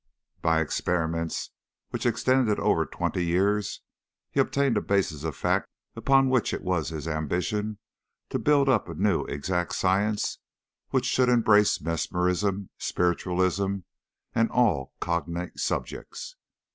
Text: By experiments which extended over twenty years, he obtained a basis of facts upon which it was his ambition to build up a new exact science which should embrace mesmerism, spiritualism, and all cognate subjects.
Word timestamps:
By 0.41 0.61
experiments 0.61 1.51
which 1.91 2.07
extended 2.07 2.59
over 2.59 2.87
twenty 2.87 3.23
years, 3.23 3.81
he 4.31 4.39
obtained 4.39 4.75
a 4.75 4.81
basis 4.81 5.23
of 5.23 5.35
facts 5.35 5.67
upon 5.95 6.27
which 6.31 6.55
it 6.55 6.63
was 6.63 6.89
his 6.89 7.07
ambition 7.07 7.77
to 8.31 8.39
build 8.39 8.67
up 8.67 8.89
a 8.89 8.95
new 8.95 9.25
exact 9.25 9.75
science 9.75 10.39
which 10.89 11.05
should 11.05 11.29
embrace 11.29 11.79
mesmerism, 11.79 12.71
spiritualism, 12.79 13.81
and 14.33 14.49
all 14.49 14.91
cognate 15.01 15.59
subjects. 15.59 16.35